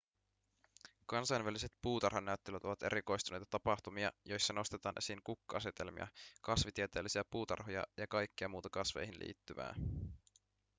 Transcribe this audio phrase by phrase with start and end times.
[1.05, 6.07] kansainväliset puutarhanäyttelyt ovat erikoistuneita tapahtumia joissa nostetaan esiin kukka-asetelmia
[6.41, 9.75] kasvitieteellisiä puutarhoja ja kaikkea muuta kasveihin liittyvää